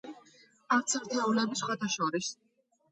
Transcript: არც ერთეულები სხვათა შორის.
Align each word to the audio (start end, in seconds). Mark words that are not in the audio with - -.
არც 0.77 0.95
ერთეულები 1.01 1.61
სხვათა 1.63 1.95
შორის. 1.99 2.37